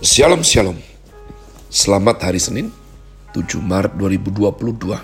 [0.00, 0.80] Shalom Shalom.
[1.68, 2.72] Selamat hari Senin
[3.36, 4.96] 7 Maret 2022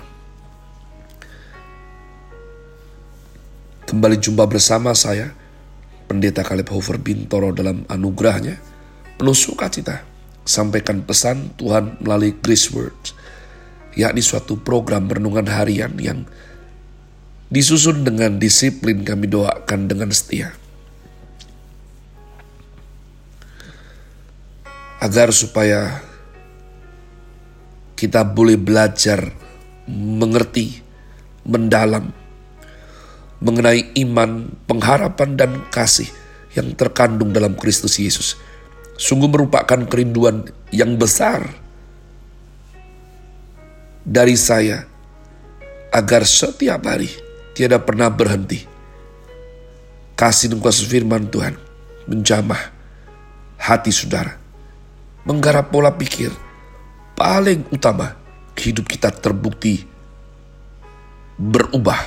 [3.85, 5.37] Kembali jumpa bersama saya
[6.09, 8.57] Pendeta Kaleb Hofer Bintoro dalam anugerahnya.
[9.21, 10.01] Penuh sukacita
[10.41, 13.13] Sampaikan pesan Tuhan melalui Grace Words
[13.93, 16.25] Yakni suatu program renungan harian yang
[17.53, 20.57] Disusun dengan disiplin kami doakan dengan setia
[24.97, 26.01] agar supaya
[27.97, 29.29] kita boleh belajar
[29.89, 30.81] mengerti
[31.45, 32.13] mendalam
[33.37, 36.09] mengenai iman, pengharapan dan kasih
[36.57, 38.33] yang terkandung dalam Kristus Yesus.
[38.97, 41.45] Sungguh merupakan kerinduan yang besar
[44.01, 44.89] dari saya
[45.93, 47.13] agar setiap hari
[47.53, 48.65] tiada pernah berhenti.
[50.17, 51.53] Kasih dan kuasa firman Tuhan
[52.09, 52.73] menjamah
[53.61, 54.46] hati saudara
[55.27, 56.31] menggarap pola pikir
[57.19, 58.15] paling utama
[58.55, 59.83] hidup kita terbukti
[61.37, 61.99] berubah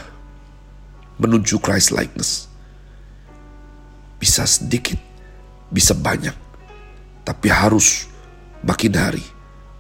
[1.21, 2.49] menuju Christ likeness.
[4.17, 4.97] Bisa sedikit,
[5.73, 6.35] bisa banyak,
[7.25, 8.09] tapi harus
[8.65, 9.25] makin hari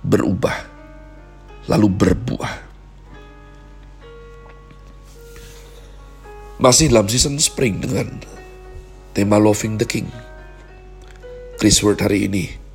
[0.01, 0.55] berubah
[1.69, 2.55] lalu berbuah.
[6.61, 8.21] Masih dalam season spring dengan
[9.17, 10.09] tema Loving the King.
[11.57, 12.70] Chris Word hari ini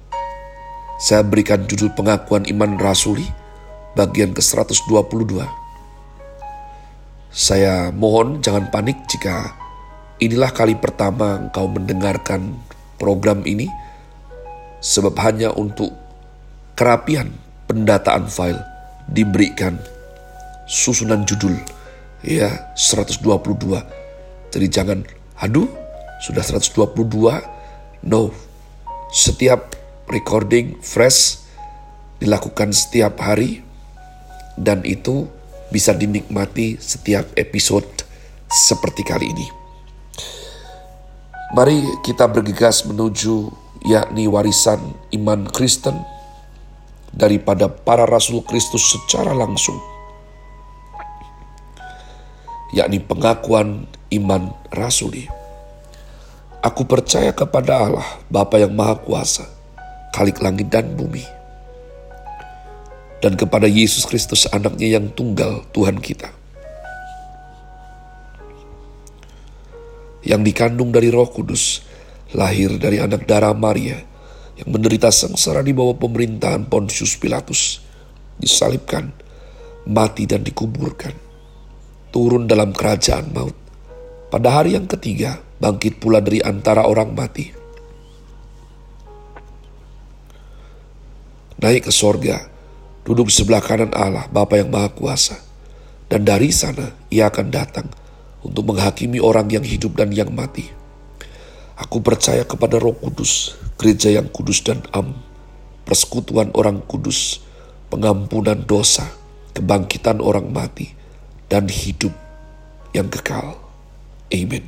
[1.05, 3.29] saya berikan judul pengakuan iman rasuli
[3.93, 5.37] bagian ke-122.
[7.29, 9.53] Saya mohon jangan panik jika
[10.17, 12.57] inilah kali pertama engkau mendengarkan
[12.97, 13.69] program ini
[14.81, 15.93] sebab hanya untuk
[16.73, 17.37] kerapian
[17.69, 18.65] pendataan file
[19.05, 19.77] diberikan
[20.65, 21.53] susunan judul
[22.25, 23.45] ya 122.
[24.49, 25.05] Jadi jangan
[25.37, 25.69] aduh
[26.25, 28.33] sudah 122 no
[29.13, 29.74] setiap
[30.09, 31.41] recording fresh
[32.21, 33.61] dilakukan setiap hari
[34.55, 35.27] dan itu
[35.73, 37.87] bisa dinikmati setiap episode
[38.47, 39.47] seperti kali ini.
[41.53, 43.49] Mari kita bergegas menuju
[43.85, 44.81] yakni warisan
[45.13, 45.95] iman Kristen
[47.13, 49.77] daripada para rasul Kristus secara langsung
[52.75, 55.31] yakni pengakuan iman rasuli.
[56.59, 59.47] Aku percaya kepada Allah, Bapa yang Maha Kuasa,
[60.15, 61.27] Khalik langit dan bumi.
[63.19, 66.31] Dan kepada Yesus Kristus anaknya yang tunggal Tuhan kita.
[70.23, 71.83] Yang dikandung dari roh kudus,
[72.31, 73.99] lahir dari anak darah Maria,
[74.55, 77.83] yang menderita sengsara di bawah pemerintahan Pontius Pilatus,
[78.39, 79.11] disalibkan,
[79.83, 81.11] mati dan dikuburkan,
[82.15, 83.57] turun dalam kerajaan maut.
[84.31, 87.64] Pada hari yang ketiga, bangkit pula dari antara orang mati,
[91.59, 92.47] naik ke sorga,
[93.07, 95.39] duduk di sebelah kanan Allah, Bapa yang Maha Kuasa.
[96.05, 97.87] Dan dari sana ia akan datang
[98.45, 100.69] untuk menghakimi orang yang hidup dan yang mati.
[101.75, 105.17] Aku percaya kepada roh kudus, gereja yang kudus dan am,
[105.83, 107.43] persekutuan orang kudus,
[107.91, 109.03] pengampunan dosa,
[109.51, 110.93] kebangkitan orang mati,
[111.51, 112.13] dan hidup
[112.95, 113.59] yang kekal.
[114.31, 114.63] Amin.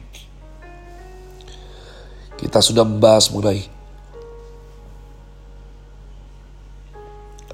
[2.38, 3.77] Kita sudah membahas mengenai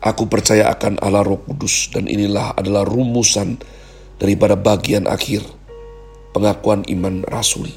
[0.04, 3.56] Aku percaya akan Allah Roh Kudus dan inilah adalah rumusan
[4.20, 5.48] daripada bagian akhir
[6.36, 7.72] pengakuan iman rasuli.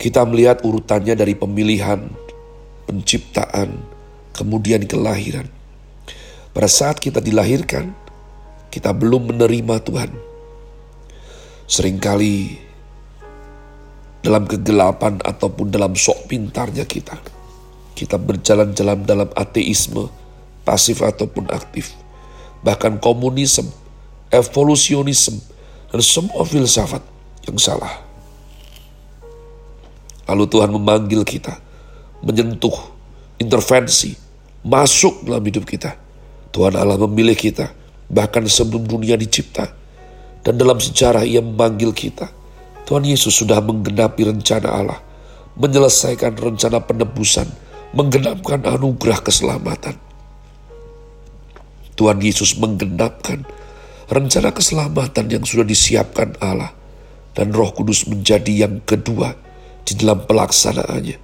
[0.00, 2.08] Kita melihat urutannya dari pemilihan,
[2.88, 3.76] penciptaan,
[4.32, 5.44] kemudian kelahiran.
[6.56, 7.92] Pada saat kita dilahirkan,
[8.72, 10.10] kita belum menerima Tuhan.
[11.68, 12.36] Seringkali
[14.24, 17.35] dalam kegelapan ataupun dalam sok pintarnya kita
[17.96, 20.12] kita berjalan-jalan dalam ateisme,
[20.68, 21.96] pasif ataupun aktif,
[22.60, 23.72] bahkan komunisme,
[24.28, 25.40] evolusionisme,
[25.88, 27.00] dan semua filsafat
[27.48, 28.04] yang salah.
[30.28, 31.56] Lalu Tuhan memanggil kita,
[32.20, 32.76] menyentuh,
[33.40, 34.12] intervensi,
[34.66, 35.96] masuk dalam hidup kita.
[36.50, 37.70] Tuhan Allah memilih kita,
[38.10, 39.70] bahkan sebelum dunia dicipta.
[40.42, 42.30] Dan dalam sejarah ia memanggil kita.
[42.86, 44.98] Tuhan Yesus sudah menggenapi rencana Allah,
[45.58, 47.50] menyelesaikan rencana penebusan,
[47.94, 49.94] menggenapkan anugerah keselamatan.
[51.96, 53.46] Tuhan Yesus menggenapkan
[54.06, 56.70] rencana keselamatan yang sudah disiapkan Allah
[57.36, 59.36] dan Roh Kudus menjadi yang kedua
[59.84, 61.16] di dalam pelaksanaannya.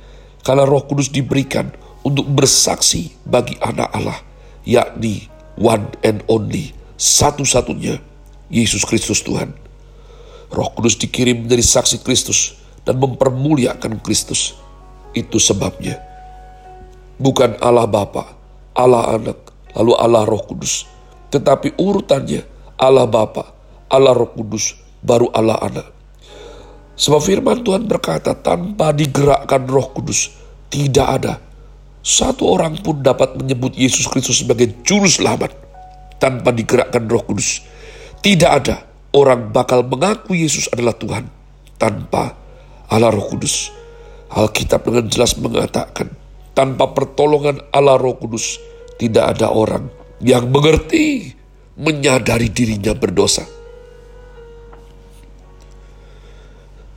[0.43, 1.71] Karena Roh Kudus diberikan
[2.03, 4.19] untuk bersaksi bagi anak Allah,
[4.67, 8.03] yakni one and only, satu-satunya,
[8.53, 9.55] Yesus Kristus Tuhan.
[10.53, 14.59] Roh Kudus dikirim menjadi saksi Kristus dan mempermuliakan Kristus
[15.13, 16.12] Itu sebabnya.
[17.23, 18.35] Bukan Allah Bapa,
[18.75, 19.39] Allah Anak,
[19.79, 20.91] lalu Allah Roh Kudus.
[21.31, 22.43] Tetapi urutannya
[22.75, 23.55] Allah Bapa,
[23.87, 25.87] Allah Roh Kudus, baru Allah Anak.
[26.99, 30.35] Sebab firman Tuhan berkata, tanpa digerakkan Roh Kudus,
[30.67, 31.35] tidak ada
[32.03, 35.55] satu orang pun dapat menyebut Yesus Kristus sebagai juru selamat
[36.19, 37.63] tanpa digerakkan Roh Kudus.
[38.19, 38.83] Tidak ada
[39.15, 41.31] orang bakal mengaku Yesus adalah Tuhan
[41.79, 42.35] tanpa
[42.91, 43.71] Allah Roh Kudus.
[44.33, 46.11] Alkitab dengan jelas mengatakan,
[46.53, 48.61] tanpa pertolongan Allah Roh Kudus,
[49.01, 49.89] tidak ada orang
[50.23, 51.33] yang mengerti,
[51.81, 53.45] menyadari dirinya berdosa.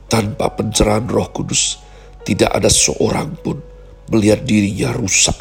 [0.06, 1.82] Tanpa pencerahan Roh Kudus,
[2.22, 3.58] tidak ada seorang pun
[4.12, 5.36] melihat dirinya rusak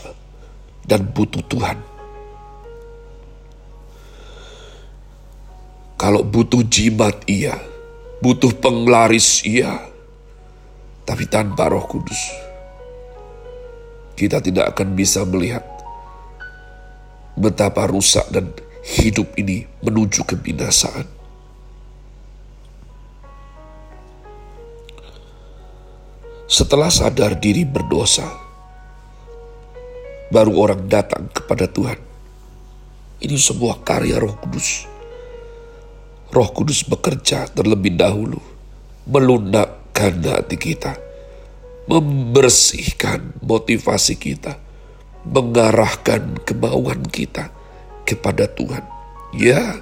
[0.86, 1.96] dan butuh Tuhan.
[5.96, 7.56] Kalau butuh jimat iya,
[8.20, 9.80] butuh penglaris iya,
[11.08, 12.20] tapi tanpa roh kudus,
[14.16, 15.64] kita tidak akan bisa melihat
[17.36, 18.50] betapa rusak dan
[18.86, 21.08] hidup ini menuju kebinasaan.
[26.46, 28.30] Setelah sadar diri berdosa,
[30.32, 32.00] baru orang datang kepada Tuhan.
[33.20, 34.86] Ini sebuah karya Roh Kudus.
[36.30, 38.38] Roh Kudus bekerja terlebih dahulu,
[39.10, 40.94] melunakkan hati kita,
[41.86, 44.58] membersihkan motivasi kita,
[45.26, 47.54] mengarahkan kemauan kita
[48.06, 48.82] kepada Tuhan.
[49.38, 49.82] Ya,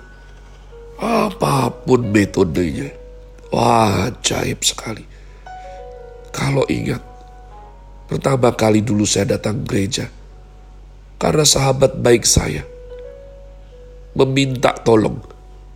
[1.00, 2.92] apa pun metodenya,
[3.52, 5.06] wah ajaib sekali.
[6.34, 7.00] Kalau ingat,
[8.10, 10.10] pertama kali dulu saya datang gereja,
[11.22, 12.66] karena sahabat baik saya
[14.14, 15.20] meminta tolong.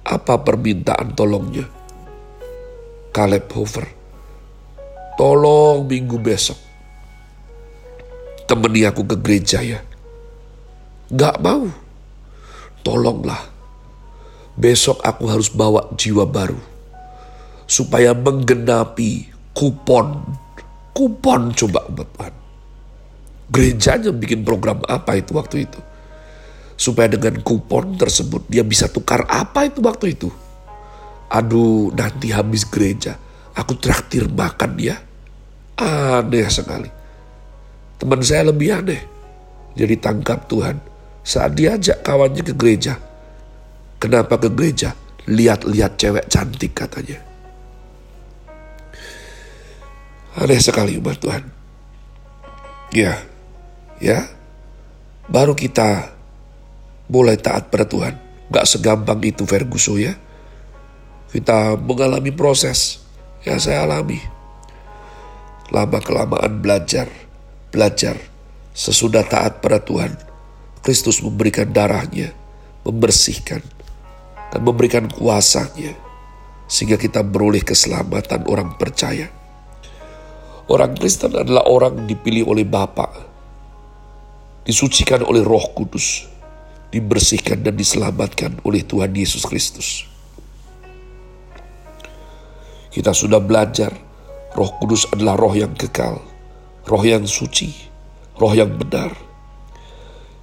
[0.08, 1.68] Apa permintaan tolongnya?
[3.12, 3.97] Caleb Hofer.
[5.18, 6.62] Tolong minggu besok.
[8.46, 9.82] Temani aku ke gereja ya.
[11.10, 11.66] Gak mau.
[12.86, 13.50] Tolonglah.
[14.54, 16.62] Besok aku harus bawa jiwa baru.
[17.66, 20.38] Supaya menggenapi kupon.
[20.94, 22.34] Kupon coba Tuhan
[23.48, 25.82] Gerejanya bikin program apa itu waktu itu.
[26.78, 30.30] Supaya dengan kupon tersebut dia bisa tukar apa itu waktu itu.
[31.34, 33.18] Aduh nanti habis gereja
[33.58, 35.07] aku traktir makan ya.
[35.78, 36.90] Aneh sekali.
[38.02, 39.02] Teman saya lebih aneh.
[39.78, 40.82] Jadi tangkap Tuhan
[41.22, 42.98] saat diajak kawannya ke gereja.
[44.02, 44.98] Kenapa ke gereja?
[45.30, 47.22] Lihat-lihat cewek cantik katanya.
[50.38, 51.44] Aneh sekali umat Tuhan.
[52.94, 53.20] Ya,
[54.00, 54.24] ya
[55.28, 56.14] baru kita
[57.12, 58.16] mulai taat pada Tuhan.
[58.48, 60.14] Gak segampang itu Ferguson ya.
[61.28, 63.04] Kita mengalami proses.
[63.44, 64.37] Ya saya alami.
[65.74, 67.12] Lama kelamaan belajar.
[67.74, 68.16] Belajar.
[68.72, 70.16] Sesudah taat pada Tuhan.
[70.86, 72.32] Kristus memberikan darahnya.
[72.88, 73.62] Membersihkan.
[74.54, 75.96] Dan memberikan kuasanya.
[76.68, 79.28] Sehingga kita beroleh keselamatan orang percaya.
[80.68, 83.28] Orang Kristen adalah orang dipilih oleh Bapak
[84.68, 86.28] disucikan oleh Roh Kudus,
[86.92, 90.04] dibersihkan dan diselamatkan oleh Tuhan Yesus Kristus.
[92.92, 93.96] Kita sudah belajar,
[94.56, 96.24] Roh Kudus adalah roh yang kekal,
[96.88, 97.76] roh yang suci,
[98.40, 99.12] roh yang benar.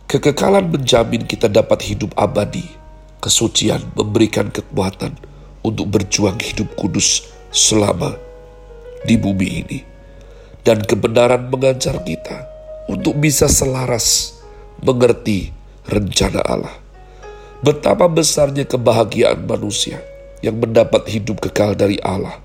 [0.04, 2.68] Kekekalan menjamin kita dapat hidup abadi,
[3.24, 5.16] kesucian memberikan kekuatan
[5.64, 8.20] untuk berjuang hidup kudus selama
[9.08, 9.80] di bumi ini.
[10.64, 12.44] Dan kebenaran mengajar kita
[12.88, 14.36] untuk bisa selaras
[14.80, 15.52] mengerti
[15.88, 16.76] rencana Allah.
[17.64, 20.00] Betapa besarnya kebahagiaan manusia
[20.44, 22.43] yang mendapat hidup kekal dari Allah,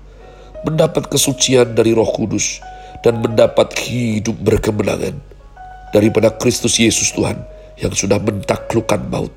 [0.66, 2.60] mendapat kesucian dari Roh Kudus,
[3.00, 5.16] dan mendapat hidup berkemenangan
[5.90, 7.40] daripada Kristus Yesus Tuhan
[7.80, 9.32] yang sudah mentaklukkan maut,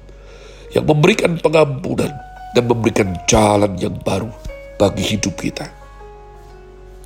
[0.76, 2.12] yang memberikan pengampunan
[2.52, 4.30] dan memberikan jalan yang baru
[4.76, 5.66] bagi hidup kita.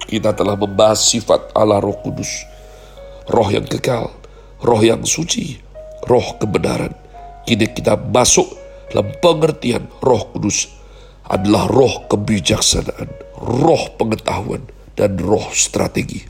[0.08, 2.48] Kita telah membahas sifat Allah Roh Kudus,
[3.28, 4.10] roh yang kekal,
[4.64, 5.60] roh yang suci,
[6.08, 6.96] roh kebenaran.
[7.48, 8.48] Kini kita masuk
[8.92, 10.68] dalam pengertian roh kudus
[11.28, 13.08] adalah roh kebijaksanaan,
[13.38, 14.66] roh pengetahuan,
[14.98, 16.26] dan roh strategi.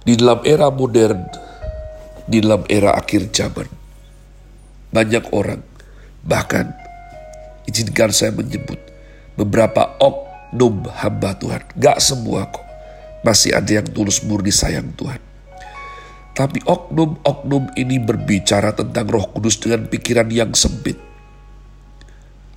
[0.00, 1.20] Di dalam era modern,
[2.24, 3.68] di dalam era akhir zaman,
[4.92, 5.60] banyak orang,
[6.24, 6.72] bahkan
[7.68, 8.80] izinkan saya menyebut
[9.36, 11.62] beberapa ok oknum hamba Tuhan.
[11.78, 12.66] Gak semua kok.
[13.22, 15.22] Masih ada yang tulus murni sayang Tuhan.
[16.34, 20.98] Tapi oknum-oknum ini berbicara tentang roh kudus dengan pikiran yang sempit.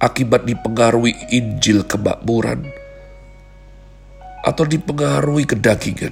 [0.04, 2.68] Akibat dipengaruhi Injil kemakmuran.
[4.44, 6.12] atau dipengaruhi kedagingan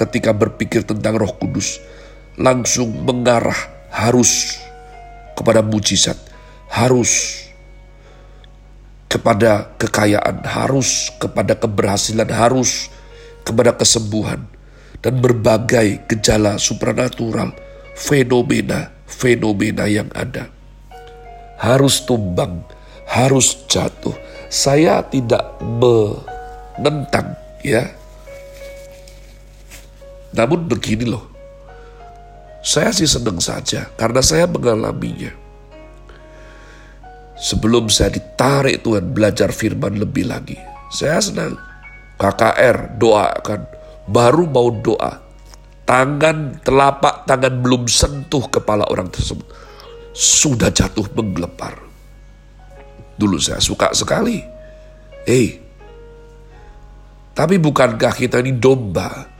[0.00, 1.78] ketika berpikir tentang Roh Kudus
[2.40, 3.56] langsung mengarah
[3.92, 4.56] harus
[5.36, 6.16] kepada mujizat,
[6.72, 7.44] harus
[9.12, 12.88] kepada kekayaan, harus kepada keberhasilan, harus
[13.44, 14.48] kepada kesembuhan
[15.04, 17.52] dan berbagai gejala supranatural,
[17.92, 20.48] fenomena-fenomena yang ada.
[21.60, 22.64] Harus tumbang,
[23.12, 24.16] harus jatuh.
[24.48, 27.92] Saya tidak menentang ya.
[30.32, 31.28] Namun begini loh,
[32.64, 35.28] saya sih senang saja karena saya mengalaminya.
[37.36, 40.56] Sebelum saya ditarik Tuhan belajar firman lebih lagi,
[40.88, 41.58] saya senang.
[42.16, 43.66] KKR doakan,
[44.06, 45.18] baru mau doa,
[45.82, 49.42] tangan telapak tangan belum sentuh kepala orang tersebut,
[50.14, 51.91] sudah jatuh menggelepar.
[53.22, 54.42] Dulu saya suka sekali.
[55.22, 55.62] Eh,
[57.30, 59.30] tapi bukankah kita ini domba?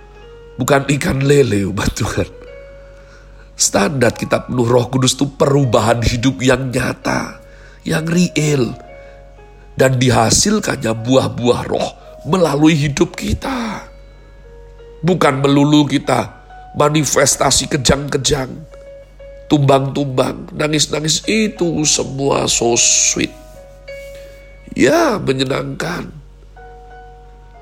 [0.55, 2.31] Bukan ikan lele umat Tuhan.
[3.59, 7.43] Standar kita penuh roh kudus itu perubahan hidup yang nyata,
[7.83, 8.71] yang real.
[9.75, 11.89] Dan dihasilkannya buah-buah roh
[12.31, 13.83] melalui hidup kita.
[15.03, 16.39] Bukan melulu kita
[16.79, 18.53] manifestasi kejang-kejang,
[19.51, 23.32] tumbang-tumbang, nangis-nangis itu semua so sweet.
[24.73, 26.09] Ya menyenangkan.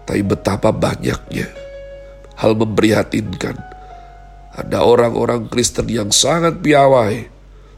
[0.07, 1.51] Tapi betapa banyaknya
[2.41, 3.59] hal memprihatinkan.
[4.51, 7.29] Ada orang-orang Kristen yang sangat piawai.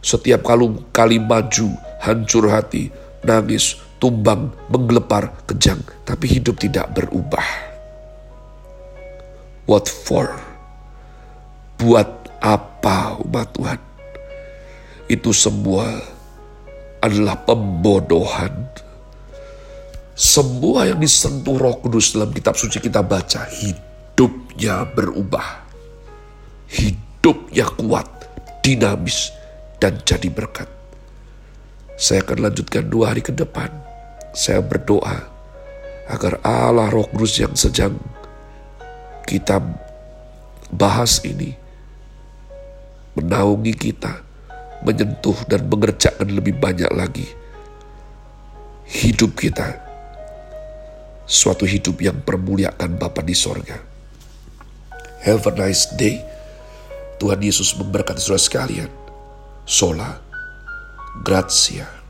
[0.03, 1.69] Setiap kali, kali maju,
[2.03, 2.91] hancur hati,
[3.23, 5.79] nangis, tumbang, menggelepar, kejang.
[6.03, 7.45] Tapi hidup tidak berubah.
[9.69, 10.27] What for?
[11.79, 12.09] Buat
[12.43, 13.81] apa umat Tuhan?
[15.07, 16.03] Itu semua
[17.03, 18.71] adalah pembodohan
[20.23, 25.67] semua yang disentuh roh kudus dalam kitab suci kita baca, hidupnya berubah.
[26.71, 28.07] Hidupnya kuat,
[28.63, 29.35] dinamis,
[29.83, 30.71] dan jadi berkat.
[31.99, 33.67] Saya akan lanjutkan dua hari ke depan.
[34.31, 35.27] Saya berdoa
[36.07, 37.99] agar Allah roh kudus yang sedang
[39.27, 39.59] kita
[40.71, 41.51] bahas ini
[43.19, 44.23] menaungi kita,
[44.87, 47.27] menyentuh dan mengerjakan lebih banyak lagi
[48.87, 49.82] hidup kita
[51.33, 53.81] suatu hidup yang permuliakan Bapa di sorga.
[55.25, 56.21] Have a nice day.
[57.17, 58.91] Tuhan Yesus memberkati saudara sekalian.
[59.65, 60.21] Sola.
[61.25, 62.02] Grazie.